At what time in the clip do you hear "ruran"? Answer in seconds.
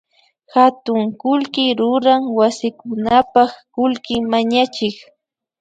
1.79-2.23